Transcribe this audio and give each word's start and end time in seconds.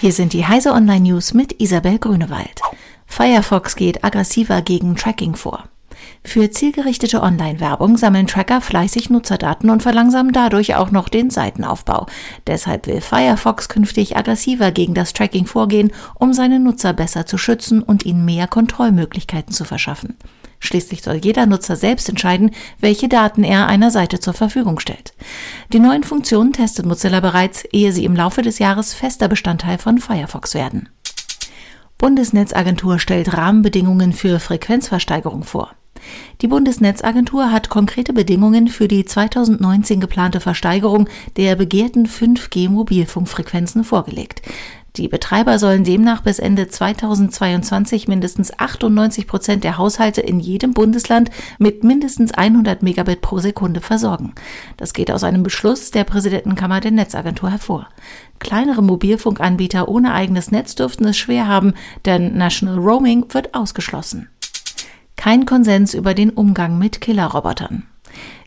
Hier 0.00 0.12
sind 0.12 0.32
die 0.32 0.46
Heise 0.46 0.74
Online 0.74 1.00
News 1.00 1.34
mit 1.34 1.60
Isabel 1.60 1.98
Grünewald. 1.98 2.60
Firefox 3.06 3.74
geht 3.74 4.04
aggressiver 4.04 4.62
gegen 4.62 4.94
Tracking 4.94 5.34
vor. 5.34 5.64
Für 6.22 6.52
zielgerichtete 6.52 7.20
Online-Werbung 7.20 7.96
sammeln 7.96 8.28
Tracker 8.28 8.60
fleißig 8.60 9.10
Nutzerdaten 9.10 9.70
und 9.70 9.82
verlangsamen 9.82 10.32
dadurch 10.32 10.76
auch 10.76 10.92
noch 10.92 11.08
den 11.08 11.30
Seitenaufbau. 11.30 12.06
Deshalb 12.46 12.86
will 12.86 13.00
Firefox 13.00 13.68
künftig 13.68 14.16
aggressiver 14.16 14.70
gegen 14.70 14.94
das 14.94 15.14
Tracking 15.14 15.46
vorgehen, 15.46 15.90
um 16.14 16.32
seine 16.32 16.60
Nutzer 16.60 16.92
besser 16.92 17.26
zu 17.26 17.36
schützen 17.36 17.82
und 17.82 18.06
ihnen 18.06 18.24
mehr 18.24 18.46
Kontrollmöglichkeiten 18.46 19.52
zu 19.52 19.64
verschaffen. 19.64 20.16
Schließlich 20.60 21.02
soll 21.02 21.16
jeder 21.16 21.46
Nutzer 21.46 21.76
selbst 21.76 22.08
entscheiden, 22.08 22.50
welche 22.80 23.08
Daten 23.08 23.44
er 23.44 23.66
einer 23.66 23.90
Seite 23.90 24.20
zur 24.20 24.34
Verfügung 24.34 24.80
stellt. 24.80 25.14
Die 25.72 25.78
neuen 25.78 26.04
Funktionen 26.04 26.52
testet 26.52 26.86
Mozilla 26.86 27.20
bereits, 27.20 27.64
ehe 27.72 27.92
sie 27.92 28.04
im 28.04 28.16
Laufe 28.16 28.42
des 28.42 28.58
Jahres 28.58 28.94
fester 28.94 29.28
Bestandteil 29.28 29.78
von 29.78 29.98
Firefox 29.98 30.54
werden. 30.54 30.88
Bundesnetzagentur 31.96 32.98
stellt 32.98 33.36
Rahmenbedingungen 33.36 34.12
für 34.12 34.38
Frequenzversteigerung 34.38 35.42
vor. 35.42 35.72
Die 36.40 36.46
Bundesnetzagentur 36.46 37.50
hat 37.50 37.70
konkrete 37.70 38.12
Bedingungen 38.12 38.68
für 38.68 38.86
die 38.86 39.04
2019 39.04 40.00
geplante 40.00 40.40
Versteigerung 40.40 41.08
der 41.36 41.56
begehrten 41.56 42.06
5G-Mobilfunkfrequenzen 42.06 43.82
vorgelegt. 43.82 44.42
Die 44.98 45.06
Betreiber 45.06 45.60
sollen 45.60 45.84
demnach 45.84 46.22
bis 46.22 46.40
Ende 46.40 46.66
2022 46.66 48.08
mindestens 48.08 48.58
98 48.58 49.28
Prozent 49.28 49.62
der 49.62 49.78
Haushalte 49.78 50.20
in 50.20 50.40
jedem 50.40 50.72
Bundesland 50.72 51.30
mit 51.60 51.84
mindestens 51.84 52.34
100 52.34 52.82
Megabit 52.82 53.20
pro 53.20 53.38
Sekunde 53.38 53.80
versorgen. 53.80 54.34
Das 54.76 54.92
geht 54.92 55.12
aus 55.12 55.22
einem 55.22 55.44
Beschluss 55.44 55.92
der 55.92 56.02
Präsidentenkammer 56.02 56.80
der 56.80 56.90
Netzagentur 56.90 57.50
hervor. 57.50 57.88
Kleinere 58.40 58.82
Mobilfunkanbieter 58.82 59.88
ohne 59.88 60.14
eigenes 60.14 60.50
Netz 60.50 60.74
dürften 60.74 61.04
es 61.04 61.16
schwer 61.16 61.46
haben, 61.46 61.74
denn 62.04 62.36
National 62.36 62.78
Roaming 62.78 63.26
wird 63.28 63.54
ausgeschlossen. 63.54 64.28
Kein 65.14 65.46
Konsens 65.46 65.94
über 65.94 66.12
den 66.12 66.30
Umgang 66.30 66.76
mit 66.76 67.00
Killerrobotern. 67.00 67.84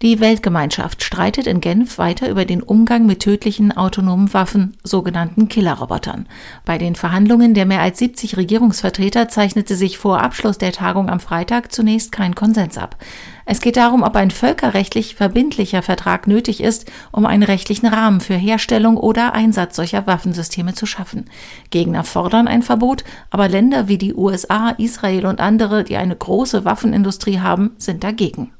Die 0.00 0.20
Weltgemeinschaft 0.20 1.02
streitet 1.02 1.48
in 1.48 1.60
Genf 1.60 1.98
weiter 1.98 2.28
über 2.28 2.44
den 2.44 2.62
Umgang 2.62 3.04
mit 3.04 3.18
tödlichen 3.18 3.76
autonomen 3.76 4.32
Waffen, 4.32 4.76
sogenannten 4.84 5.48
Killerrobotern. 5.48 6.28
Bei 6.64 6.78
den 6.78 6.94
Verhandlungen 6.94 7.52
der 7.52 7.66
mehr 7.66 7.80
als 7.80 7.98
70 7.98 8.36
Regierungsvertreter 8.36 9.28
zeichnete 9.28 9.74
sich 9.74 9.98
vor 9.98 10.22
Abschluss 10.22 10.56
der 10.56 10.70
Tagung 10.70 11.10
am 11.10 11.18
Freitag 11.18 11.72
zunächst 11.72 12.12
kein 12.12 12.36
Konsens 12.36 12.78
ab. 12.78 12.96
Es 13.44 13.60
geht 13.60 13.76
darum, 13.76 14.04
ob 14.04 14.14
ein 14.14 14.30
völkerrechtlich 14.30 15.16
verbindlicher 15.16 15.82
Vertrag 15.82 16.28
nötig 16.28 16.62
ist, 16.62 16.88
um 17.10 17.26
einen 17.26 17.42
rechtlichen 17.42 17.86
Rahmen 17.86 18.20
für 18.20 18.34
Herstellung 18.34 18.98
oder 18.98 19.32
Einsatz 19.32 19.74
solcher 19.74 20.06
Waffensysteme 20.06 20.74
zu 20.74 20.86
schaffen. 20.86 21.24
Gegner 21.70 22.04
fordern 22.04 22.46
ein 22.46 22.62
Verbot, 22.62 23.02
aber 23.30 23.48
Länder 23.48 23.88
wie 23.88 23.98
die 23.98 24.14
USA, 24.14 24.70
Israel 24.78 25.26
und 25.26 25.40
andere, 25.40 25.82
die 25.82 25.96
eine 25.96 26.14
große 26.14 26.64
Waffenindustrie 26.64 27.40
haben, 27.40 27.72
sind 27.78 28.04
dagegen. 28.04 28.52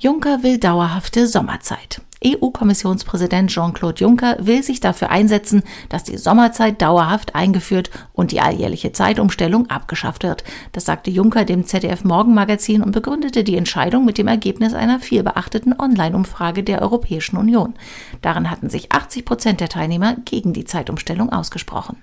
Juncker 0.00 0.44
will 0.44 0.58
dauerhafte 0.58 1.26
Sommerzeit. 1.26 2.00
EU-Kommissionspräsident 2.24 3.50
Jean-Claude 3.50 4.00
Juncker 4.00 4.36
will 4.38 4.62
sich 4.62 4.78
dafür 4.78 5.10
einsetzen, 5.10 5.64
dass 5.88 6.04
die 6.04 6.16
Sommerzeit 6.18 6.80
dauerhaft 6.80 7.34
eingeführt 7.34 7.90
und 8.12 8.30
die 8.30 8.40
alljährliche 8.40 8.92
Zeitumstellung 8.92 9.68
abgeschafft 9.70 10.22
wird. 10.22 10.44
Das 10.70 10.84
sagte 10.84 11.10
Juncker 11.10 11.44
dem 11.44 11.66
ZDF 11.66 12.04
Morgenmagazin 12.04 12.80
und 12.80 12.92
begründete 12.92 13.42
die 13.42 13.56
Entscheidung 13.56 14.04
mit 14.04 14.18
dem 14.18 14.28
Ergebnis 14.28 14.72
einer 14.72 15.00
vielbeachteten 15.00 15.74
Online-Umfrage 15.76 16.62
der 16.62 16.80
Europäischen 16.80 17.36
Union. 17.36 17.74
Darin 18.22 18.52
hatten 18.52 18.70
sich 18.70 18.92
80 18.92 19.24
Prozent 19.24 19.60
der 19.60 19.68
Teilnehmer 19.68 20.14
gegen 20.24 20.52
die 20.52 20.64
Zeitumstellung 20.64 21.32
ausgesprochen. 21.32 21.96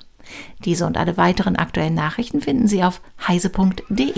Diese 0.66 0.86
und 0.86 0.98
alle 0.98 1.16
weiteren 1.16 1.56
aktuellen 1.56 1.94
Nachrichten 1.94 2.42
finden 2.42 2.68
Sie 2.68 2.84
auf 2.84 3.00
heise.de. 3.26 4.14